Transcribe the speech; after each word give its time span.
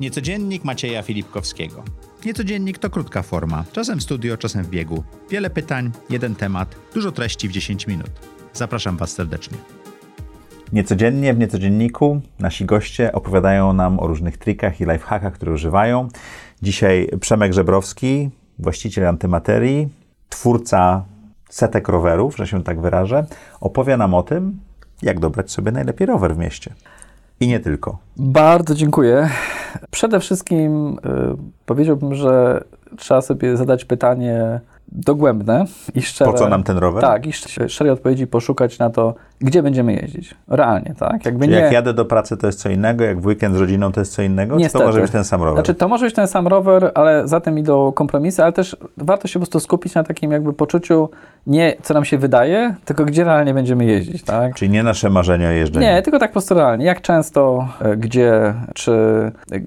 Niecodziennik 0.00 0.64
Macieja 0.64 1.02
Filipkowskiego. 1.02 1.82
Niecodziennik 2.24 2.78
to 2.78 2.90
krótka 2.90 3.22
forma, 3.22 3.64
czasem 3.72 3.98
w 3.98 4.02
studio, 4.02 4.36
czasem 4.36 4.64
w 4.64 4.68
biegu. 4.68 5.04
Wiele 5.30 5.50
pytań, 5.50 5.90
jeden 6.10 6.34
temat, 6.34 6.76
dużo 6.94 7.12
treści 7.12 7.48
w 7.48 7.52
10 7.52 7.86
minut. 7.86 8.10
Zapraszam 8.52 8.96
Was 8.96 9.10
serdecznie. 9.10 9.58
Niecodziennie 10.72 11.34
w 11.34 11.38
Niecodzienniku 11.38 12.20
nasi 12.38 12.64
goście 12.64 13.12
opowiadają 13.12 13.72
nam 13.72 14.00
o 14.00 14.06
różnych 14.06 14.38
trikach 14.38 14.80
i 14.80 14.84
lifehackach, 14.84 15.32
które 15.32 15.52
używają. 15.52 16.08
Dzisiaj 16.62 17.08
Przemek 17.20 17.52
Żebrowski, 17.52 18.30
właściciel 18.58 19.06
antymaterii, 19.06 19.88
twórca 20.28 21.04
setek 21.50 21.88
rowerów, 21.88 22.36
że 22.36 22.46
się 22.46 22.64
tak 22.64 22.80
wyrażę, 22.80 23.26
opowie 23.60 23.96
nam 23.96 24.14
o 24.14 24.22
tym, 24.22 24.60
jak 25.02 25.20
dobrać 25.20 25.50
sobie 25.50 25.72
najlepiej 25.72 26.06
rower 26.06 26.34
w 26.34 26.38
mieście. 26.38 26.74
I 27.40 27.48
nie 27.48 27.60
tylko. 27.60 27.98
Bardzo 28.16 28.74
dziękuję. 28.74 29.28
Przede 29.90 30.20
wszystkim 30.20 30.88
y, 30.88 30.98
powiedziałbym, 31.66 32.14
że 32.14 32.64
trzeba 32.96 33.20
sobie 33.20 33.56
zadać 33.56 33.84
pytanie 33.84 34.60
dogłębne 34.88 35.64
i 35.94 36.02
szczere. 36.02 36.32
Po 36.32 36.38
co 36.38 36.48
nam 36.48 36.62
ten 36.62 36.78
rower? 36.78 37.00
Tak, 37.00 37.26
i 37.26 37.32
szczerej 37.68 37.92
odpowiedzi 37.92 38.26
poszukać 38.26 38.78
na 38.78 38.90
to, 38.90 39.14
gdzie 39.42 39.62
będziemy 39.62 39.92
jeździć. 39.92 40.34
Realnie, 40.48 40.94
tak? 40.98 41.24
Jakby 41.24 41.44
Czyli 41.44 41.56
nie... 41.56 41.62
jak 41.62 41.72
jadę 41.72 41.94
do 41.94 42.04
pracy, 42.04 42.36
to 42.36 42.46
jest 42.46 42.58
co 42.60 42.68
innego, 42.68 43.04
jak 43.04 43.20
w 43.20 43.26
weekend 43.26 43.56
z 43.56 43.60
rodziną, 43.60 43.92
to 43.92 44.00
jest 44.00 44.12
co 44.12 44.22
innego? 44.22 44.56
Niestety. 44.56 44.72
Czy 44.72 44.78
to 44.78 44.86
może 44.86 45.00
być 45.00 45.10
ten 45.10 45.24
sam 45.24 45.42
rower? 45.42 45.56
Znaczy, 45.56 45.74
to 45.74 45.88
może 45.88 46.06
być 46.06 46.14
ten 46.14 46.28
sam 46.28 46.48
rower, 46.48 46.92
ale 46.94 47.28
zatem 47.28 47.58
idą 47.58 47.92
kompromisy, 47.92 48.42
ale 48.42 48.52
też 48.52 48.76
warto 48.96 49.28
się 49.28 49.32
po 49.32 49.38
prostu 49.38 49.60
skupić 49.60 49.94
na 49.94 50.04
takim 50.04 50.32
jakby 50.32 50.52
poczuciu 50.52 51.08
nie 51.46 51.76
co 51.82 51.94
nam 51.94 52.04
się 52.04 52.18
wydaje, 52.18 52.74
tylko 52.84 53.04
gdzie 53.04 53.24
realnie 53.24 53.54
będziemy 53.54 53.84
jeździć, 53.84 54.22
tak? 54.22 54.54
Czyli 54.54 54.70
nie 54.70 54.82
nasze 54.82 55.10
marzenia 55.10 55.48
o 55.48 55.52
jeżdżeniu. 55.52 55.86
Nie, 55.86 56.02
tylko 56.02 56.18
tak 56.18 56.30
po 56.30 56.32
prostu 56.32 56.54
realnie. 56.54 56.86
Jak 56.86 57.00
często, 57.00 57.68
e, 57.80 57.96
gdzie, 57.96 58.54
czy 58.74 58.92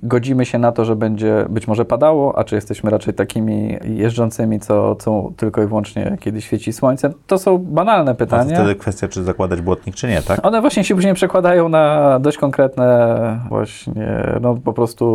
godzimy 0.04 0.46
się 0.46 0.60
na 0.60 0.72
to, 0.72 0.86
że 0.86 0.96
będzie 0.96 1.46
być 1.50 1.68
może 1.68 1.86
padało, 1.86 2.38
a 2.38 2.44
czy 2.44 2.56
jesteśmy 2.56 2.90
raczej 2.90 3.14
takimi 3.14 3.78
jeżdżącymi, 3.84 4.60
co, 4.60 4.96
co 4.96 5.32
tylko 5.38 5.64
i 5.64 5.68
wyłącznie 5.68 6.18
kiedy 6.20 6.42
świeci 6.42 6.74
słońce? 6.74 7.14
To 7.28 7.38
są 7.38 7.58
banalne 7.58 8.16
pytania. 8.16 8.56
A 8.56 8.58
to 8.58 8.64
wtedy 8.64 8.76
kwestia, 8.76 9.08
czy 9.08 9.24
zakładać 9.24 9.62
błotnik, 9.66 9.96
czy 9.96 10.08
nie, 10.08 10.22
tak? 10.22 10.46
One 10.46 10.62
właśnie 10.62 10.84
się 10.84 10.96
później 10.96 11.14
przekładają 11.14 11.70
na 11.70 12.20
dość 12.20 12.38
konkretne 12.38 13.40
właśnie, 13.50 14.38
no 14.42 14.56
po 14.56 14.74
prostu 14.74 15.06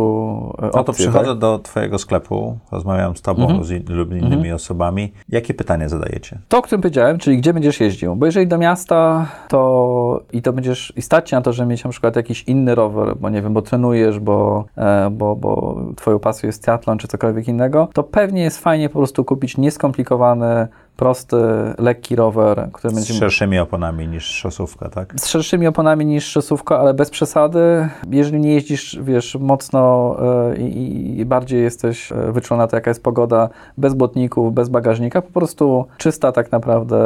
opcje, 0.57 0.69
No 0.73 0.83
to 0.83 0.93
przychodzę 0.93 1.29
tak? 1.29 1.37
do 1.37 1.59
twojego 1.59 1.99
sklepu, 1.99 2.57
rozmawiam 2.71 3.17
z 3.17 3.21
tobą 3.21 3.43
mhm. 3.43 3.63
z, 3.63 3.89
lub 3.89 4.11
innymi 4.11 4.35
mhm. 4.35 4.55
osobami. 4.55 5.13
Jakie 5.29 5.53
pytania 5.53 5.89
zadajecie? 5.89 6.39
To, 6.47 6.57
o 6.57 6.61
którym 6.61 6.81
powiedziałem, 6.81 7.17
czyli 7.17 7.37
gdzie 7.37 7.53
będziesz 7.53 7.79
jeździł. 7.79 8.15
Bo 8.15 8.25
jeżeli 8.25 8.47
do 8.47 8.57
miasta, 8.57 9.27
to 9.47 10.23
i 10.33 10.41
to 10.41 10.53
będziesz 10.53 10.93
i 10.95 11.01
stać 11.01 11.31
na 11.31 11.41
to, 11.41 11.53
że 11.53 11.65
mieć 11.65 11.83
na 11.83 11.89
przykład 11.89 12.15
jakiś 12.15 12.43
inny 12.43 12.75
rower, 12.75 13.15
bo 13.17 13.29
nie 13.29 13.41
wiem, 13.41 13.53
bo 13.53 13.61
trenujesz, 13.61 14.19
bo, 14.19 14.65
e, 14.77 15.09
bo, 15.11 15.35
bo 15.35 15.81
twoją 15.95 16.19
pasją 16.19 16.47
jest 16.47 16.63
triathlon 16.63 16.97
czy 16.97 17.07
cokolwiek 17.07 17.47
innego, 17.47 17.87
to 17.93 18.03
pewnie 18.03 18.41
jest 18.41 18.57
fajnie 18.57 18.89
po 18.89 18.99
prostu 18.99 19.25
kupić 19.25 19.57
nieskomplikowany 19.57 20.67
prosty, 21.01 21.37
lekki 21.77 22.15
rower, 22.15 22.69
który 22.73 22.91
z 22.91 22.95
będzie... 22.95 23.13
Z 23.13 23.17
szerszymi 23.17 23.59
oponami 23.59 24.07
niż 24.07 24.25
szosówka, 24.25 24.89
tak? 24.89 25.13
Z 25.19 25.27
szerszymi 25.27 25.67
oponami 25.67 26.05
niż 26.05 26.25
szosówka, 26.25 26.79
ale 26.79 26.93
bez 26.93 27.09
przesady. 27.09 27.89
Jeżeli 28.11 28.39
nie 28.39 28.53
jeździsz, 28.53 28.99
wiesz, 29.01 29.37
mocno 29.39 30.15
yy, 30.57 30.69
i, 30.69 31.25
bardziej 31.25 31.63
jesteś 31.63 32.11
e, 32.11 32.31
wyczulona 32.31 32.67
to, 32.67 32.75
jaka 32.75 32.89
jest 32.89 33.03
pogoda, 33.03 33.49
bez 33.77 33.93
botników, 33.93 34.53
bez 34.53 34.69
bagażnika, 34.69 35.21
po 35.21 35.31
prostu 35.31 35.85
czysta 35.97 36.31
tak 36.31 36.51
naprawdę 36.51 36.97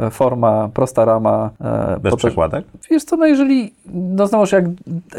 e, 0.00 0.10
forma, 0.10 0.68
prosta 0.74 1.04
rama. 1.04 1.50
Bez 2.00 2.16
przekładek? 2.16 2.64
Wiesz 2.90 3.04
co, 3.04 3.16
no 3.16 3.26
jeżeli, 3.26 3.72
no 3.94 4.26
znowuż 4.26 4.52
jak... 4.52 4.64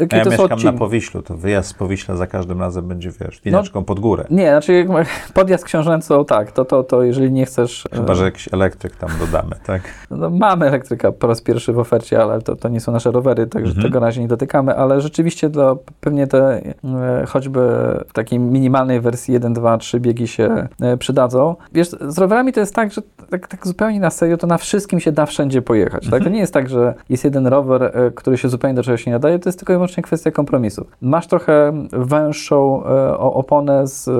jak 0.00 0.12
ja 0.12 0.24
to 0.24 0.30
mieszkam 0.30 0.62
na 0.62 0.72
Powiślu, 0.72 1.22
to 1.22 1.36
wyjazd 1.36 1.68
z 1.68 1.74
Powiśla 1.74 2.16
za 2.16 2.26
każdym 2.26 2.60
razem 2.60 2.88
będzie, 2.88 3.10
wiesz, 3.20 3.40
winaczką 3.44 3.80
no, 3.80 3.84
pod 3.84 4.00
górę. 4.00 4.24
Nie, 4.30 4.48
znaczy 4.48 4.86
podjazd 5.34 5.64
książęcą, 5.64 6.24
tak, 6.24 6.52
to, 6.52 6.64
to, 6.64 6.82
to 6.82 7.02
jeżeli 7.02 7.32
nie 7.32 7.46
chcesz... 7.46 7.88
Chyba, 7.92 8.14
że 8.14 8.23
że 8.24 8.28
jakiś 8.28 8.48
elektryk 8.54 8.96
tam 8.96 9.10
dodamy, 9.20 9.56
tak? 9.66 9.82
No, 10.10 10.30
mamy 10.30 10.66
elektryka 10.66 11.12
po 11.12 11.26
raz 11.26 11.40
pierwszy 11.40 11.72
w 11.72 11.78
ofercie, 11.78 12.22
ale 12.22 12.42
to, 12.42 12.56
to 12.56 12.68
nie 12.68 12.80
są 12.80 12.92
nasze 12.92 13.10
rowery, 13.10 13.46
także 13.46 13.68
mhm. 13.68 13.86
tego 13.86 14.00
na 14.00 14.06
razie 14.06 14.20
nie 14.20 14.28
dotykamy, 14.28 14.76
ale 14.76 15.00
rzeczywiście 15.00 15.48
dla 15.48 15.76
pewnie 16.00 16.26
te 16.26 16.62
e, 16.84 17.24
choćby 17.26 17.60
w 18.08 18.12
takiej 18.12 18.38
minimalnej 18.38 19.00
wersji 19.00 19.34
1, 19.34 19.52
2, 19.52 19.78
3 19.78 20.00
biegi 20.00 20.28
się 20.28 20.68
e, 20.80 20.96
przydadzą. 20.96 21.56
Wiesz, 21.72 21.88
z 21.88 22.18
rowerami 22.18 22.52
to 22.52 22.60
jest 22.60 22.74
tak, 22.74 22.92
że 22.92 23.02
tak, 23.30 23.48
tak 23.48 23.66
zupełnie 23.66 24.00
na 24.00 24.10
serio 24.10 24.36
to 24.36 24.46
na 24.46 24.58
wszystkim 24.58 25.00
się 25.00 25.12
da 25.12 25.26
wszędzie 25.26 25.62
pojechać. 25.62 26.10
Tak? 26.10 26.22
To 26.22 26.28
nie 26.28 26.38
jest 26.38 26.54
tak, 26.54 26.68
że 26.68 26.94
jest 27.08 27.24
jeden 27.24 27.46
rower, 27.46 27.82
e, 27.82 28.10
który 28.10 28.38
się 28.38 28.48
zupełnie 28.48 28.74
do 28.74 28.82
czegoś 28.82 29.06
nie 29.06 29.12
nadaje, 29.12 29.38
to 29.38 29.48
jest 29.48 29.58
tylko 29.58 29.72
i 29.72 29.76
wyłącznie 29.76 30.02
kwestia 30.02 30.30
kompromisu. 30.30 30.86
Masz 31.00 31.26
trochę 31.26 31.72
węższą 31.92 32.84
oponę 33.18 33.86
z 33.86 34.10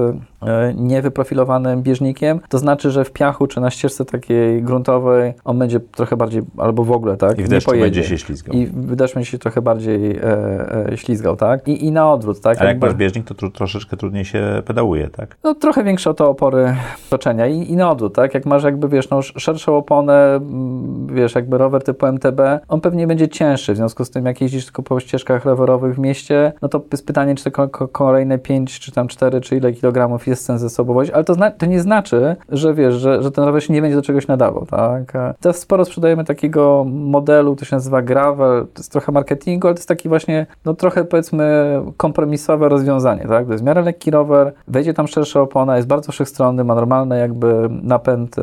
niewyprofilowanym 0.75 1.83
bieżnikiem, 1.83 2.41
to 2.49 2.59
znaczy, 2.59 2.91
że 2.91 3.05
w 3.05 3.13
piachu 3.13 3.47
czy 3.47 3.61
na 3.61 3.71
ścieżce 3.71 4.05
takiej 4.05 4.63
gruntowej 4.63 5.35
on 5.45 5.59
będzie 5.59 5.81
trochę 5.81 6.17
bardziej, 6.17 6.43
albo 6.59 6.85
w 6.85 6.93
ogóle, 6.93 7.17
tak? 7.17 7.39
I 7.39 7.43
w 7.43 7.49
deszczu 7.49 7.71
będzie 7.71 8.05
się 8.05 8.19
ślizgał. 8.19 8.57
I 8.57 8.67
w 8.67 8.97
deszczu 8.97 9.15
będzie 9.15 9.31
się 9.31 9.39
trochę 9.39 9.63
bardziej 9.63 10.17
e, 10.17 10.93
e, 10.93 10.97
ślizgał, 10.97 11.37
tak? 11.37 11.69
I, 11.69 11.85
I 11.85 11.93
na 11.93 12.13
odwrót, 12.13 12.41
tak? 12.41 12.61
A 12.61 12.65
jak 12.65 12.81
masz 12.81 12.95
bieżnik, 12.95 13.27
to 13.27 13.35
tr 13.35 13.53
troszeczkę 13.53 13.97
trudniej 13.97 14.25
się 14.25 14.63
pedałuje, 14.67 15.09
tak? 15.09 15.37
No 15.45 15.55
trochę 15.55 15.85
większe 15.85 16.15
to 16.15 16.31
opory 16.31 16.77
toczenia 17.11 17.47
i, 17.47 17.71
i 17.73 17.77
na 17.77 17.91
odwrót, 17.91 18.15
tak? 18.15 18.35
Jak 18.35 18.47
masz 18.47 18.65
jakby, 18.65 18.89
wiesz, 18.89 19.11
no 19.11 19.23
szerszą 19.23 19.77
oponę, 19.77 20.35
mm, 20.35 21.07
wiesz, 21.15 21.35
jakby 21.35 21.59
rower 21.59 21.83
typu 21.83 22.07
MTB, 22.07 22.41
on 22.69 22.81
pewnie 22.81 23.07
będzie 23.07 23.29
cięższy, 23.29 23.75
w 23.75 23.77
związku 23.77 24.05
z 24.05 24.11
tym 24.11 24.27
jak 24.27 24.41
jeździsz 24.41 24.65
tylko 24.65 24.83
po 24.83 25.01
ścieżkach 25.01 25.45
rowerowych 25.45 25.95
w 25.95 25.99
mieście, 25.99 26.53
no 26.63 26.69
to 26.69 26.83
jest 26.93 27.07
pytanie, 27.07 27.35
czy 27.35 27.45
te 27.45 27.69
kolejne 27.93 28.39
5, 28.39 28.81
czy 28.81 28.93
tam 28.93 29.09
4, 29.09 29.41
czy 29.41 29.57
ile 29.57 29.73
kilogramów 29.73 30.27
jest 30.27 30.34
sens 30.41 30.61
ze 30.61 30.71
sobą 30.71 30.95
wozić, 30.95 31.13
ale 31.13 31.25
to, 31.25 31.35
to 31.59 31.67
nie 31.67 31.81
znaczy, 31.81 32.37
że 32.49 32.75
wiesz, 32.75 32.95
że, 32.95 33.23
że 33.23 33.31
ten 33.31 33.45
rower 33.45 33.65
się 33.65 33.73
nie 33.73 33.83
będzie 33.83 33.97
do 33.97 34.03
czegoś 34.03 34.27
nadawał, 34.27 34.67
tak? 34.67 35.13
Teraz 35.41 35.59
sporo 35.59 35.85
sprzedajemy 35.85 36.25
takiego 36.25 36.85
modelu, 36.89 37.57
to 37.57 37.65
się 37.65 37.77
nazywa 37.77 38.03
gravel, 38.03 38.67
to 38.75 38.81
jest 38.81 38.93
trochę 38.93 39.13
marketingu, 39.13 39.67
ale 39.67 39.75
to 39.75 39.79
jest 39.79 39.89
taki 39.89 40.09
właśnie, 40.09 40.47
no 40.65 40.75
trochę 40.75 41.05
powiedzmy 41.05 41.81
kompromisowe 41.97 42.69
rozwiązanie, 42.69 43.27
tak? 43.29 43.47
To 43.47 43.53
jest 43.53 43.65
w 43.65 43.67
miarę 43.67 43.83
lekki 43.83 44.11
rower, 44.11 44.53
wejdzie 44.69 44.95
tam 44.95 45.09
szersza 45.09 45.41
opona, 45.41 45.77
jest 45.77 45.89
bardzo 45.89 46.13
wszechstronny, 46.13 46.65
ma 46.65 46.75
normalny 46.75 47.19
jakby 47.19 47.69
napęd 47.83 48.39
e, 48.39 48.43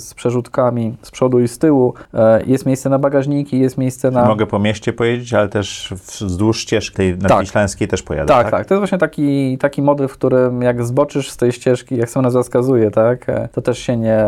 z 0.00 0.14
przerzutkami 0.14 0.96
z 1.02 1.10
przodu 1.10 1.40
i 1.40 1.48
z 1.48 1.58
tyłu, 1.58 1.94
e, 2.14 2.42
jest 2.46 2.66
miejsce 2.66 2.90
na 2.90 2.98
bagażniki, 2.98 3.58
jest 3.58 3.78
miejsce 3.78 4.10
na... 4.10 4.24
Mogę 4.24 4.46
po 4.46 4.58
mieście 4.58 4.92
pojeździć, 4.92 5.34
ale 5.34 5.48
też 5.48 5.94
wzdłuż 6.20 6.60
ścieżki 6.60 6.96
tej 6.96 7.18
nadwiślańskiej 7.18 7.88
tak. 7.88 7.90
też 7.90 8.02
pojadę, 8.02 8.28
tak, 8.28 8.42
tak? 8.42 8.50
Tak, 8.50 8.66
to 8.66 8.74
jest 8.74 8.80
właśnie 8.80 8.98
taki, 8.98 9.58
taki 9.58 9.82
model, 9.82 10.08
w 10.08 10.12
którym 10.12 10.62
jak 10.62 10.84
zboczysz 11.00 11.30
z 11.30 11.36
tej 11.36 11.52
ścieżki, 11.52 11.96
jak 11.96 12.10
sama 12.10 12.22
nazwa 12.22 12.42
wskazuje, 12.42 12.90
tak, 12.90 13.28
e, 13.28 13.48
to 13.52 13.62
też 13.62 13.78
się 13.78 13.96
nie, 13.96 14.24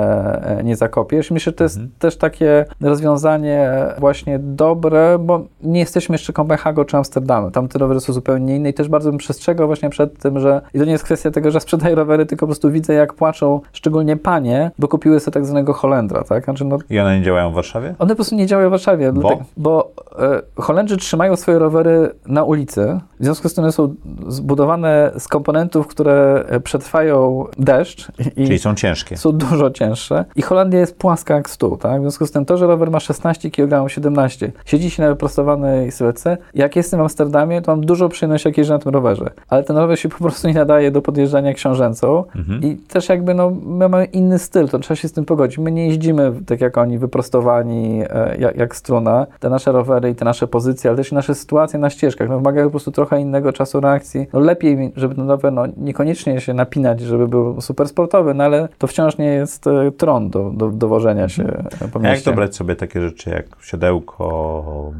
nie 0.64 0.76
zakopiesz. 0.76 1.30
Myślę, 1.30 1.50
że 1.50 1.56
to 1.56 1.64
jest 1.64 1.76
mhm. 1.76 1.92
też 1.98 2.16
takie 2.16 2.64
rozwiązanie 2.80 3.70
właśnie 3.98 4.38
dobre, 4.38 5.18
bo 5.18 5.44
nie 5.62 5.80
jesteśmy 5.80 6.14
jeszcze 6.14 6.32
Kopenhagą 6.32 6.84
czy 6.84 6.96
Amsterdamem. 6.96 7.50
Tam 7.50 7.68
te 7.68 7.78
rowery 7.78 8.00
są 8.00 8.12
zupełnie 8.12 8.56
inne 8.56 8.68
i 8.68 8.74
też 8.74 8.88
bardzo 8.88 9.10
bym 9.10 9.18
przestrzegał 9.18 9.66
właśnie 9.66 9.90
przed 9.90 10.18
tym, 10.18 10.40
że 10.40 10.60
i 10.74 10.78
to 10.78 10.84
nie 10.84 10.92
jest 10.92 11.04
kwestia 11.04 11.30
tego, 11.30 11.50
że 11.50 11.60
sprzedaję 11.60 11.94
rowery, 11.94 12.26
tylko 12.26 12.46
po 12.46 12.48
prostu 12.48 12.70
widzę, 12.70 12.94
jak 12.94 13.14
płaczą 13.14 13.60
szczególnie 13.72 14.16
panie, 14.16 14.70
bo 14.78 14.88
kupiły 14.88 15.20
sobie 15.20 15.32
tak 15.32 15.46
zwanego 15.46 15.72
Holendra, 15.72 16.24
tak? 16.24 16.44
Znaczy, 16.44 16.64
no, 16.64 16.78
I 16.90 16.98
one 16.98 17.18
nie 17.18 17.24
działają 17.24 17.50
w 17.50 17.54
Warszawie? 17.54 17.94
One 17.98 18.10
po 18.10 18.16
prostu 18.16 18.34
nie 18.34 18.46
działają 18.46 18.68
w 18.68 18.70
Warszawie, 18.70 19.12
bo, 19.12 19.20
dlatego, 19.20 19.44
bo 19.56 19.90
e, 20.18 20.42
Holendrzy 20.62 20.96
trzymają 20.96 21.36
swoje 21.36 21.58
rowery 21.58 22.10
na 22.26 22.44
ulicy, 22.44 23.00
w 23.22 23.24
związku 23.24 23.48
z 23.48 23.54
tym 23.54 23.64
one 23.64 23.72
są 23.72 23.94
zbudowane 24.28 25.12
z 25.18 25.28
komponentów, 25.28 25.86
które 25.86 26.44
e, 26.48 26.60
przetrwają 26.60 27.44
deszcz. 27.58 28.08
I 28.36 28.46
Czyli 28.46 28.58
są 28.58 28.74
ciężkie. 28.74 29.16
Są 29.16 29.32
dużo 29.32 29.70
cięższe. 29.70 30.24
I 30.36 30.42
Holandia 30.42 30.80
jest 30.80 30.96
płaska 30.96 31.34
jak 31.34 31.50
stół, 31.50 31.76
tak? 31.76 32.00
W 32.00 32.02
związku 32.02 32.26
z 32.26 32.30
tym 32.30 32.44
to, 32.44 32.56
że 32.56 32.66
rower 32.66 32.90
ma 32.90 33.00
16 33.00 33.50
kg, 33.50 33.88
17, 33.88 34.52
siedzi 34.64 34.90
się 34.90 35.02
na 35.02 35.08
wyprostowanej 35.08 35.92
sylwetce. 35.92 36.38
Jak 36.54 36.76
jestem 36.76 36.98
w 36.98 37.00
Amsterdamie, 37.00 37.62
to 37.62 37.72
mam 37.72 37.86
dużo 37.86 38.08
przyjemności, 38.08 38.48
jak 38.48 38.58
jeżdżę 38.58 38.72
na 38.72 38.78
tym 38.78 38.92
rowerze. 38.92 39.30
Ale 39.48 39.62
ten 39.62 39.76
rower 39.76 39.98
się 39.98 40.08
po 40.08 40.18
prostu 40.18 40.48
nie 40.48 40.54
nadaje 40.54 40.90
do 40.90 41.02
podjeżdżania 41.02 41.54
książęcą. 41.54 42.24
Mhm. 42.36 42.62
I 42.62 42.76
też 42.76 43.08
jakby, 43.08 43.34
no, 43.34 43.50
my 43.50 43.88
mamy 43.88 44.04
inny 44.04 44.38
styl, 44.38 44.68
to 44.68 44.78
trzeba 44.78 44.96
się 44.96 45.08
z 45.08 45.12
tym 45.12 45.24
pogodzić. 45.24 45.58
My 45.58 45.72
nie 45.72 45.86
jeździmy 45.86 46.32
tak 46.46 46.60
jak 46.60 46.78
oni, 46.78 46.98
wyprostowani 46.98 48.02
e, 48.10 48.36
jak, 48.38 48.56
jak 48.56 48.76
struna. 48.76 49.26
Te 49.40 49.50
nasze 49.50 49.72
rowery 49.72 50.10
i 50.10 50.14
te 50.14 50.24
nasze 50.24 50.46
pozycje, 50.46 50.90
ale 50.90 50.96
też 50.96 51.12
nasze 51.12 51.34
sytuacje 51.34 51.78
na 51.78 51.90
ścieżkach, 51.90 52.28
no, 52.28 52.36
wymagają 52.36 52.66
po 52.66 52.70
prostu 52.70 52.92
trochę 52.92 53.11
innego 53.18 53.52
czasu 53.52 53.80
reakcji. 53.80 54.26
No, 54.32 54.40
lepiej, 54.40 54.92
żeby 54.96 55.14
ten 55.14 55.28
rower, 55.28 55.52
no, 55.52 55.64
niekoniecznie 55.76 56.40
się 56.40 56.54
napinać, 56.54 57.00
żeby 57.00 57.28
był 57.28 57.60
super 57.60 57.88
sportowy, 57.88 58.34
no 58.34 58.44
ale 58.44 58.68
to 58.78 58.86
wciąż 58.86 59.18
nie 59.18 59.26
jest 59.26 59.66
e, 59.66 59.90
tron 59.92 60.30
do, 60.30 60.50
do, 60.50 60.68
do 60.68 60.88
wożenia 60.88 61.28
się 61.28 61.44
po 61.92 61.98
mieście. 61.98 62.14
Jak 62.14 62.24
dobrać 62.24 62.56
sobie 62.56 62.76
takie 62.76 63.00
rzeczy 63.00 63.30
jak 63.30 63.46
siodełko, 63.60 64.92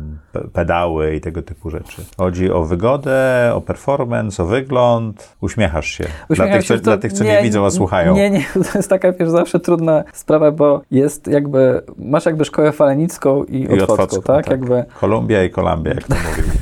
pedały 0.52 1.14
i 1.14 1.20
tego 1.20 1.42
typu 1.42 1.70
rzeczy? 1.70 2.04
Chodzi 2.18 2.50
o 2.50 2.64
wygodę, 2.64 3.52
o 3.54 3.60
performance, 3.60 4.42
o 4.42 4.46
wygląd. 4.46 5.36
Uśmiechasz 5.40 5.86
się. 5.86 6.04
Dla, 6.30 6.46
tych, 6.46 6.66
się, 6.66 6.76
co, 6.76 6.82
dla 6.82 6.98
tych, 6.98 7.12
co 7.12 7.24
nie, 7.24 7.30
nie 7.30 7.42
widzą, 7.42 7.66
a 7.66 7.70
słuchają. 7.70 8.14
Nie, 8.14 8.30
nie, 8.30 8.44
to 8.72 8.78
jest 8.78 8.90
taka 8.90 9.12
wiesz, 9.12 9.28
zawsze 9.28 9.60
trudna 9.60 10.04
sprawa, 10.12 10.52
bo 10.52 10.82
jest 10.90 11.26
jakby, 11.26 11.82
masz 11.98 12.26
jakby 12.26 12.44
szkołę 12.44 12.72
falenicką 12.72 13.44
i, 13.44 13.62
I 13.62 13.80
otwocką, 13.80 14.22
tak? 14.22 14.24
tak? 14.24 14.50
Jakby... 14.50 14.84
Kolumbia 15.00 15.44
i 15.44 15.50
Kolumbia, 15.50 15.94
jak 15.94 16.04
to 16.04 16.14
mówili. 16.30 16.58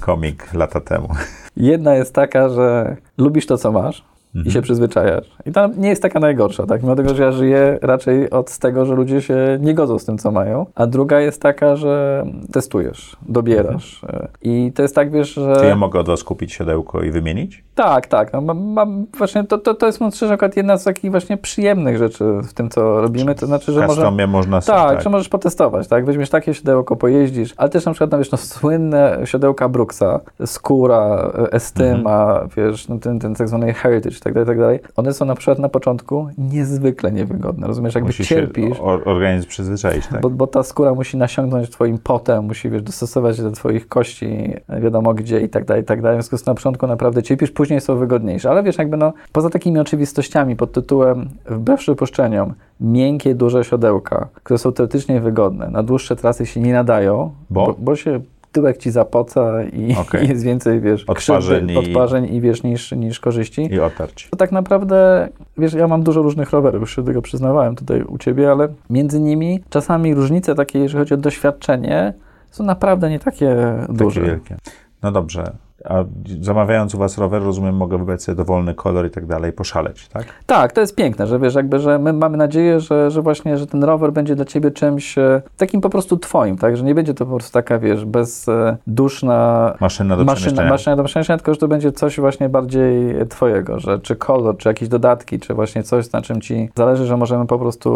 Komik 0.00 0.54
lata 0.54 0.80
temu. 0.80 1.08
Jedna 1.56 1.94
jest 1.94 2.14
taka, 2.14 2.48
że 2.48 2.96
lubisz 3.18 3.46
to, 3.46 3.58
co 3.58 3.72
masz, 3.72 4.04
Mhm. 4.34 4.46
i 4.46 4.50
się 4.50 4.62
przyzwyczajasz. 4.62 5.30
I 5.46 5.52
ta 5.52 5.68
nie 5.76 5.88
jest 5.88 6.02
taka 6.02 6.20
najgorsza, 6.20 6.66
tak? 6.66 6.82
Mimo 6.82 6.96
tego, 6.96 7.14
że 7.14 7.22
ja 7.22 7.32
żyję 7.32 7.78
raczej 7.82 8.30
od 8.30 8.58
tego, 8.58 8.84
że 8.84 8.94
ludzie 8.94 9.22
się 9.22 9.58
nie 9.60 9.74
godzą 9.74 9.98
z 9.98 10.04
tym, 10.04 10.18
co 10.18 10.30
mają. 10.30 10.66
A 10.74 10.86
druga 10.86 11.20
jest 11.20 11.42
taka, 11.42 11.76
że 11.76 12.24
testujesz, 12.52 13.16
dobierasz. 13.28 14.04
Mhm. 14.04 14.28
I 14.42 14.72
to 14.74 14.82
jest 14.82 14.94
tak, 14.94 15.10
wiesz, 15.10 15.34
że... 15.34 15.56
Czy 15.60 15.66
ja 15.66 15.76
mogę 15.76 16.00
od 16.00 16.06
was 16.06 16.24
kupić 16.24 16.52
siodełko 16.52 17.02
i 17.02 17.10
wymienić? 17.10 17.64
Tak, 17.74 18.06
tak. 18.06 18.32
No, 18.32 18.40
mam, 18.40 18.58
mam 18.58 19.06
właśnie 19.18 19.44
to, 19.44 19.58
to, 19.58 19.74
to 19.74 19.86
jest 19.86 20.00
myślę, 20.00 20.28
że 20.28 20.34
akurat 20.34 20.56
jedna 20.56 20.76
z 20.76 20.84
takich 20.84 21.10
właśnie 21.10 21.36
przyjemnych 21.36 21.98
rzeczy 21.98 22.24
w 22.42 22.52
tym, 22.52 22.70
co 22.70 23.00
robimy. 23.00 23.34
To 23.34 23.46
znaczy, 23.46 23.72
że 23.72 23.86
może... 23.86 24.26
można 24.26 24.60
sobie, 24.60 24.78
Tak, 24.78 25.02
że 25.02 25.10
możesz 25.10 25.28
potestować, 25.28 25.88
tak? 25.88 26.04
Weźmiesz 26.04 26.30
takie 26.30 26.54
siodełko, 26.54 26.96
pojeździsz, 26.96 27.54
ale 27.56 27.68
też 27.68 27.84
na 27.84 27.92
przykład, 27.92 28.12
no 28.12 28.18
wiesz, 28.18 28.30
no 28.30 28.38
słynne 28.38 29.18
siodełka 29.24 29.68
Brooksa, 29.68 30.20
skóra, 30.46 31.32
estyma, 31.52 32.40
wiesz, 32.56 32.88
no 32.88 32.98
ten, 32.98 33.18
ten 33.18 33.34
tak 33.34 33.48
zwany 33.48 33.74
heritage 33.74 34.19
i 34.20 34.22
tak 34.22 34.32
dalej, 34.34 34.46
tak 34.46 34.58
dalej. 34.58 34.78
One 34.96 35.12
są 35.12 35.24
na 35.24 35.34
przykład 35.34 35.58
na 35.58 35.68
początku 35.68 36.28
niezwykle 36.38 37.12
niewygodne, 37.12 37.66
rozumiesz? 37.66 37.94
Jakby 37.94 38.08
Musi 38.08 38.24
cierpisz, 38.24 38.76
się 38.76 38.82
or- 38.82 39.02
organizm 39.08 39.48
przyzwyczaić, 39.48 40.06
tak? 40.06 40.20
bo, 40.20 40.30
bo 40.30 40.46
ta 40.46 40.62
skóra 40.62 40.94
musi 40.94 41.16
nasiągnąć 41.16 41.70
twoim 41.70 41.98
potem, 41.98 42.44
musi, 42.44 42.70
wiesz, 42.70 42.82
dostosować 42.82 43.36
się 43.36 43.42
do 43.42 43.50
twoich 43.50 43.88
kości, 43.88 44.54
wiadomo 44.82 45.14
gdzie 45.14 45.40
i 45.40 45.48
tak 45.48 45.64
dalej, 45.64 45.82
i 45.82 45.86
tak 45.86 46.02
dalej. 46.02 46.18
W 46.18 46.22
związku 46.22 46.38
z 46.38 46.42
tym 46.42 46.50
na 46.50 46.54
początku 46.54 46.86
naprawdę 46.86 47.22
cierpisz, 47.22 47.50
później 47.50 47.80
są 47.80 47.96
wygodniejsze. 47.96 48.50
Ale 48.50 48.62
wiesz, 48.62 48.78
jakby 48.78 48.96
no, 48.96 49.12
poza 49.32 49.50
takimi 49.50 49.78
oczywistościami 49.78 50.56
pod 50.56 50.72
tytułem 50.72 51.28
wbrew 51.46 51.80
przypuszczeniom, 51.80 52.54
miękkie, 52.80 53.34
duże 53.34 53.64
siodełka, 53.64 54.28
które 54.34 54.58
są 54.58 54.72
teoretycznie 54.72 55.20
wygodne, 55.20 55.68
na 55.68 55.82
dłuższe 55.82 56.16
trasy 56.16 56.46
się 56.46 56.60
nie 56.60 56.72
nadają, 56.72 57.32
Bo? 57.50 57.66
bo, 57.66 57.76
bo 57.78 57.96
się 57.96 58.20
tyłek 58.52 58.78
ci 58.78 58.90
zapoca 58.90 59.62
i, 59.64 59.96
Okej. 60.00 60.24
i 60.24 60.28
jest 60.28 60.44
więcej, 60.44 60.80
wiesz, 60.80 61.04
Odparzeń 61.04 61.66
krzywdy, 61.66 61.72
i- 61.72 61.76
odparzeń 61.94 62.34
i 62.34 62.40
wiesz, 62.40 62.62
niż, 62.62 62.92
niż 62.92 63.20
korzyści. 63.20 63.74
I 63.74 63.80
otarć. 63.80 64.28
To 64.30 64.36
tak 64.36 64.52
naprawdę, 64.52 65.28
wiesz, 65.58 65.72
ja 65.72 65.88
mam 65.88 66.02
dużo 66.02 66.22
różnych 66.22 66.50
rowerów, 66.50 66.80
już 66.80 66.96
się 66.96 67.02
do 67.02 67.06
tego 67.06 67.22
przyznawałem 67.22 67.76
tutaj 67.76 68.02
u 68.02 68.18
Ciebie, 68.18 68.50
ale 68.50 68.68
między 68.90 69.20
nimi 69.20 69.60
czasami 69.70 70.14
różnice 70.14 70.54
takie, 70.54 70.78
jeżeli 70.78 70.98
chodzi 70.98 71.14
o 71.14 71.16
doświadczenie, 71.16 72.14
są 72.50 72.64
naprawdę 72.64 73.10
nie 73.10 73.18
takie 73.18 73.56
duże. 73.88 74.20
Takie 74.20 74.30
wielkie. 74.32 74.56
No 75.02 75.12
dobrze. 75.12 75.52
A 75.84 76.04
zamawiając 76.40 76.94
u 76.94 76.98
was 76.98 77.18
rower, 77.18 77.42
rozumiem, 77.42 77.76
mogę 77.76 77.98
wybrać 77.98 78.22
sobie 78.22 78.36
dowolny 78.36 78.74
kolor 78.74 79.06
i 79.06 79.10
tak 79.10 79.26
dalej, 79.26 79.52
poszaleć, 79.52 80.08
tak? 80.08 80.24
Tak, 80.46 80.72
to 80.72 80.80
jest 80.80 80.94
piękne, 80.94 81.26
że 81.26 81.38
wiesz, 81.38 81.54
jakby, 81.54 81.78
że 81.78 81.98
my 81.98 82.12
mamy 82.12 82.36
nadzieję, 82.36 82.80
że, 82.80 83.10
że 83.10 83.22
właśnie, 83.22 83.58
że 83.58 83.66
ten 83.66 83.84
rower 83.84 84.12
będzie 84.12 84.36
dla 84.36 84.44
Ciebie 84.44 84.70
czymś 84.70 85.18
e, 85.18 85.42
takim 85.56 85.80
po 85.80 85.90
prostu 85.90 86.16
Twoim, 86.16 86.58
tak, 86.58 86.76
że 86.76 86.84
nie 86.84 86.94
będzie 86.94 87.14
to 87.14 87.26
po 87.26 87.36
prostu 87.36 87.52
taka, 87.52 87.78
wiesz, 87.78 88.04
bezduszna 88.04 89.74
Maszyna 89.80 90.16
do 90.16 90.24
maszyna, 90.24 90.64
maszyna 90.64 90.96
do 90.96 91.04
przemieszczania, 91.04 91.38
tylko 91.38 91.54
że 91.54 91.60
to 91.60 91.68
będzie 91.68 91.92
coś 91.92 92.20
właśnie 92.20 92.48
bardziej 92.48 93.14
Twojego, 93.28 93.80
że 93.80 93.98
czy 93.98 94.16
kolor, 94.16 94.56
czy 94.56 94.68
jakieś 94.68 94.88
dodatki, 94.88 95.38
czy 95.38 95.54
właśnie 95.54 95.82
coś, 95.82 96.12
na 96.12 96.22
czym 96.22 96.40
Ci 96.40 96.70
zależy, 96.76 97.06
że 97.06 97.16
możemy 97.16 97.46
po 97.46 97.58
prostu 97.58 97.90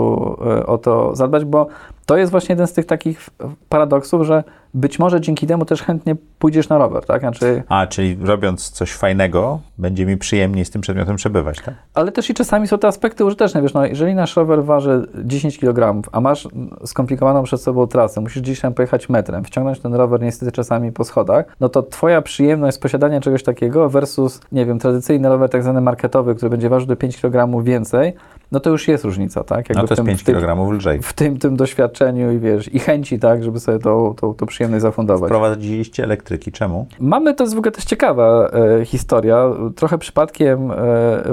e, 0.47 0.67
o 0.67 0.79
to 0.79 1.17
zadbać, 1.17 1.45
bo 1.45 1.67
to 2.07 2.17
jest 2.17 2.31
właśnie 2.31 2.53
jeden 2.53 2.67
z 2.67 2.73
tych 2.73 2.87
takich 2.87 3.31
paradoksów, 3.69 4.27
że 4.27 4.45
być 4.75 4.99
może 4.99 5.21
dzięki 5.21 5.47
temu 5.47 5.65
też 5.65 5.83
chętnie 5.83 6.17
pójdziesz 6.39 6.69
na 6.69 6.79
rower, 6.79 7.05
tak, 7.05 7.21
znaczy... 7.21 7.63
A, 7.69 7.87
czyli 7.87 8.17
robiąc 8.23 8.71
coś 8.71 8.93
fajnego, 8.93 9.61
będzie 9.79 10.07
mi 10.07 10.17
przyjemniej 10.17 10.65
z 10.65 10.71
tym 10.71 10.81
przedmiotem 10.81 11.17
przebywać, 11.17 11.61
tak? 11.65 11.75
Ale 11.95 12.13
też 12.13 12.31
i 12.31 12.35
czasami 12.35 12.69
są 12.69 12.79
te 12.79 12.89
aspekty 12.89 13.25
użyteczne. 13.25 13.63
Wiesz, 13.63 13.75
no, 13.75 13.87
jeżeli 13.87 14.15
nasz 14.15 14.37
rower 14.37 14.65
waży 14.65 15.07
10 15.25 15.59
kg, 15.59 16.09
a 16.13 16.21
masz 16.21 16.49
skomplikowaną 16.85 17.43
przed 17.43 17.61
sobą 17.61 17.87
trasę, 17.87 18.21
musisz 18.21 18.43
gdzieś 18.43 18.61
tam 18.61 18.75
pojechać 18.75 19.09
metrem, 19.09 19.45
wciągnąć 19.45 19.81
ten 19.81 19.95
rower 19.95 20.23
niestety 20.23 20.53
czasami 20.53 20.93
po 20.93 21.05
schodach, 21.05 21.57
no 21.61 21.69
to 21.69 21.83
twoja 21.83 22.23
przyjemność 22.23 22.77
z 22.77 22.81
posiadania 22.81 23.21
czegoś 23.21 23.43
takiego 23.43 23.89
versus, 23.89 24.41
nie 24.53 24.67
wiem, 24.67 24.79
tradycyjny 24.79 25.29
rower 25.29 25.51
tak 25.51 25.63
zwany 25.63 25.81
marketowy, 25.81 26.35
który 26.35 26.51
będzie 26.51 26.69
ważył 26.69 26.89
do 26.89 26.97
5 26.97 27.21
kg 27.21 27.65
więcej, 27.65 28.15
no 28.55 28.61
to 28.61 28.71
już 28.71 28.89
jest 28.89 29.05
różnica, 29.05 29.45
tak? 29.45 29.69
No 29.69 29.81
to 29.81 29.87
w 29.87 29.91
jest 29.91 29.97
tym, 29.97 30.07
5 30.07 30.23
w 30.23 30.25
tym, 30.25 30.35
kg 30.35 30.73
lżej. 30.73 31.03
w 31.03 31.13
tym, 31.13 31.39
tym 31.39 31.57
doświadczeniu 31.57 32.33
i 32.33 32.39
wiesz, 32.39 32.75
i 32.75 32.79
chęci, 32.79 33.19
tak, 33.19 33.45
żeby 33.45 33.61
sobie 33.61 33.79
tą, 33.79 34.15
tą, 34.15 34.35
tą 34.35 34.47
przyjemność 34.47 34.83
zafundować. 34.83 35.29
Prowadziliście 35.29 36.05
elektryki. 36.05 36.53
Czemu? 36.53 36.87
Mamy, 37.01 37.35
to 37.35 37.45
jest 37.45 37.55
w 37.55 37.59
ogóle 37.59 37.73
też 37.73 37.85
ciekawa 37.85 38.51
e, 38.81 38.85
historia. 38.85 39.51
Trochę 39.77 39.99
przypadkiem 39.99 40.71
e, 40.71 40.77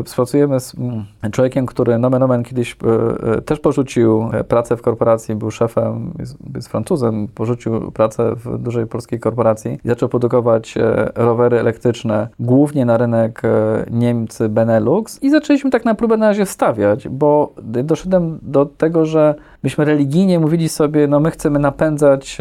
współpracujemy 0.04 0.60
z 0.60 0.76
mm, 0.76 1.06
człowiekiem, 1.32 1.66
który 1.66 2.00
nomen 2.00 2.24
omen 2.24 2.44
kiedyś 2.44 2.76
e, 2.84 3.38
e, 3.38 3.42
też 3.42 3.60
porzucił 3.60 4.30
e, 4.34 4.44
pracę 4.44 4.78
w 4.78 4.82
korporacji, 4.82 5.36
był 5.36 5.52
szefem, 5.52 6.14
jest, 6.20 6.38
jest 6.56 6.68
Francuzem, 6.68 7.28
porzucił 7.28 7.92
pracę 7.92 8.36
w 8.36 8.58
dużej 8.58 8.88
polskiej 8.88 9.20
korporacji 9.20 9.78
i 9.86 9.88
zaczął 9.88 10.10
produkować 10.10 10.78
e, 10.78 11.12
rowery 11.16 11.60
elektryczne, 11.60 12.28
głównie 12.40 12.86
na 12.86 12.98
rynek 12.98 13.42
Niemcy, 13.92 14.50
Benelux 14.50 15.24
i 15.24 15.30
zaczęliśmy 15.30 15.70
tak 15.70 15.86
na 15.86 15.96
próbę 15.96 16.18
na 16.18 16.28
razie 16.28 16.46
wstawiać, 16.46 17.08
bo 17.12 17.54
doszedłem 17.84 18.40
do 18.42 18.66
tego, 18.66 19.06
że 19.06 19.36
myśmy 19.64 19.86
religijnie 19.86 20.40
mówili 20.40 20.70
sobie, 20.70 21.08
no 21.08 21.20
my 21.20 21.32
chcemy 21.32 21.60
napędzać 21.60 22.38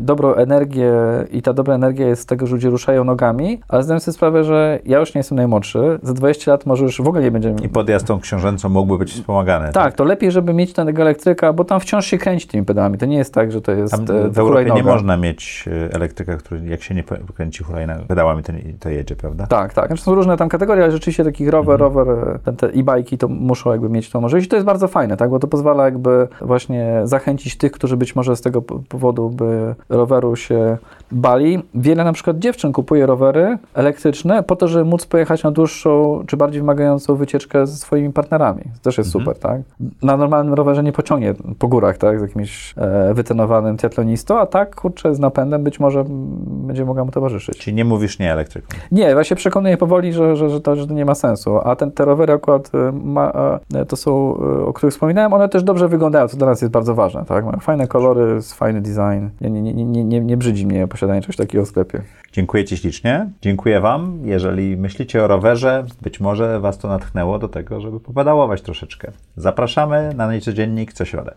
dobrą 0.00 0.34
energię 0.34 0.92
i 1.30 1.42
ta 1.42 1.52
dobra 1.52 1.74
energia 1.74 2.06
jest 2.06 2.22
z 2.22 2.26
tego, 2.26 2.46
że 2.46 2.54
ludzie 2.54 2.70
ruszają 2.70 3.04
nogami, 3.04 3.60
ale 3.68 3.82
zdałem 3.82 4.00
sobie 4.00 4.12
sprawę, 4.12 4.44
że 4.44 4.78
ja 4.84 4.98
już 4.98 5.14
nie 5.14 5.18
jestem 5.18 5.36
najmłodszy, 5.36 5.98
za 6.02 6.12
20 6.12 6.50
lat 6.50 6.66
może 6.66 6.84
już 6.84 7.02
w 7.02 7.08
ogóle 7.08 7.22
nie 7.22 7.30
będziemy... 7.30 7.60
I 7.60 7.68
podjazd 7.68 8.06
tą 8.06 8.20
książęcą 8.20 8.68
mógłby 8.68 8.98
być 8.98 9.12
wspomagany. 9.12 9.72
Tak, 9.72 9.94
to 9.94 10.04
lepiej, 10.04 10.30
żeby 10.30 10.54
mieć 10.54 10.72
tego 10.72 11.02
elektryka, 11.02 11.52
bo 11.52 11.64
tam 11.64 11.80
wciąż 11.80 12.06
się 12.06 12.18
kręci 12.18 12.48
tymi 12.48 12.64
pedałami. 12.64 12.98
To 12.98 13.06
nie 13.06 13.16
jest 13.16 13.34
tak, 13.34 13.52
że 13.52 13.60
to 13.60 13.72
jest 13.72 13.92
Tam 13.92 14.16
e, 14.16 14.30
w 14.30 14.38
Europie 14.38 14.70
nie 14.70 14.82
można 14.82 15.16
mieć 15.16 15.64
e, 15.88 15.94
elektryka, 15.94 16.36
który 16.36 16.66
jak 16.66 16.82
się 16.82 16.94
nie 16.94 17.04
kręci 17.34 17.64
hulajna 17.64 17.96
pedałami, 18.08 18.42
to, 18.42 18.52
nie- 18.52 18.62
to 18.80 18.88
jedzie, 18.88 19.16
prawda? 19.16 19.46
Tak, 19.46 19.74
tak. 19.74 19.86
Znaczy 19.86 20.02
są 20.02 20.14
różne 20.14 20.36
tam 20.36 20.48
kategorie, 20.48 20.82
ale 20.82 20.92
rzeczywiście 20.92 21.24
taki 21.24 21.50
rower, 21.50 21.80
rower, 21.80 22.08
e, 22.08 22.38
ten, 22.44 22.56
te 22.56 22.66
e-bajki 22.66 23.18
to 23.18 23.28
muszą 23.28 23.70
jakby 23.70 23.88
mieć 23.88 24.10
tą 24.10 24.20
możliwość. 24.20 24.46
I 24.46 24.48
to 24.48 24.56
jest 24.56 24.66
bardzo 24.66 24.88
fajne, 24.88 25.16
tak, 25.16 25.30
bo 25.30 25.38
to 25.38 25.46
pozwala 25.46 25.84
jakby 25.84 26.28
właśnie 26.54 27.00
zachęcić 27.04 27.56
tych, 27.56 27.72
którzy 27.72 27.96
być 27.96 28.16
może 28.16 28.36
z 28.36 28.40
tego 28.40 28.62
po- 28.62 28.78
powodu 28.88 29.30
by 29.30 29.74
roweru 29.88 30.36
się 30.36 30.78
bali. 31.14 31.62
Wiele 31.74 32.04
na 32.04 32.12
przykład 32.12 32.38
dziewczyn 32.38 32.72
kupuje 32.72 33.06
rowery 33.06 33.58
elektryczne 33.74 34.42
po 34.42 34.56
to, 34.56 34.68
żeby 34.68 34.84
móc 34.84 35.06
pojechać 35.06 35.42
na 35.42 35.50
dłuższą 35.50 36.24
czy 36.26 36.36
bardziej 36.36 36.60
wymagającą 36.60 37.16
wycieczkę 37.16 37.66
ze 37.66 37.76
swoimi 37.76 38.12
partnerami. 38.12 38.62
To 38.62 38.80
też 38.82 38.98
jest 38.98 39.10
super, 39.10 39.38
tak? 39.38 39.60
Na 40.02 40.16
normalnym 40.16 40.54
rowerze 40.54 40.82
nie 40.82 40.92
pociągnie 40.92 41.34
po 41.58 41.68
górach, 41.68 41.98
tak, 41.98 42.18
z 42.18 42.22
jakimś 42.22 42.74
e, 42.76 43.14
wytrenowanym 43.14 43.76
triatlonistą, 43.76 44.38
a 44.38 44.46
tak, 44.46 44.76
kurczę, 44.76 45.14
z 45.14 45.18
napędem 45.18 45.64
być 45.64 45.80
może 45.80 46.04
będzie 46.46 46.84
mogła 46.84 47.04
mu 47.04 47.10
towarzyszyć. 47.10 47.58
Czyli 47.58 47.76
nie 47.76 47.84
mówisz 47.84 48.18
nie 48.18 48.32
elektrykom. 48.32 48.78
Nie, 48.92 49.02
ja 49.02 49.24
się 49.24 49.34
przekonuję 49.34 49.76
powoli, 49.76 50.12
że, 50.12 50.36
że, 50.36 50.50
że, 50.50 50.60
to, 50.60 50.76
że 50.76 50.86
to 50.86 50.94
nie 50.94 51.04
ma 51.04 51.14
sensu. 51.14 51.58
A 51.64 51.76
ten, 51.76 51.92
te 51.92 52.04
rowery 52.04 52.32
akurat 52.32 52.70
y, 52.74 52.92
ma, 52.92 53.58
e, 53.74 53.84
to 53.84 53.96
są, 53.96 54.36
y, 54.60 54.66
o 54.66 54.72
których 54.72 54.92
wspominałem, 54.92 55.32
one 55.32 55.48
też 55.48 55.62
dobrze 55.62 55.88
wyglądają, 55.88 56.28
co 56.28 56.36
dla 56.36 56.46
nas 56.46 56.62
jest 56.62 56.72
bardzo 56.72 56.94
ważne. 56.94 57.24
Tak? 57.24 57.44
Mają 57.44 57.58
fajne 57.58 57.86
kolory, 57.86 58.38
fajny 58.42 58.80
design. 58.80 59.28
Nie, 59.40 59.50
nie, 59.50 59.62
nie, 59.62 59.84
nie, 59.84 60.04
nie, 60.04 60.20
nie 60.20 60.36
brzydzi 60.36 60.66
mnie 60.66 60.88
posiadanie 60.88 61.03
czegoś 61.20 61.36
takiego 61.36 61.64
w 61.64 61.68
sklepie. 61.68 62.00
Dziękuję 62.32 62.64
Ci 62.64 62.76
ślicznie. 62.76 63.30
Dziękuję 63.42 63.80
Wam. 63.80 64.18
Jeżeli 64.24 64.76
myślicie 64.76 65.24
o 65.24 65.26
rowerze, 65.26 65.84
być 66.02 66.20
może 66.20 66.60
Was 66.60 66.78
to 66.78 66.88
natchnęło 66.88 67.38
do 67.38 67.48
tego, 67.48 67.80
żeby 67.80 68.00
popedałować 68.00 68.62
troszeczkę. 68.62 69.12
Zapraszamy 69.36 70.14
na 70.16 70.32
niecodziennik 70.32 70.92
co 70.92 71.04
środę. 71.04 71.34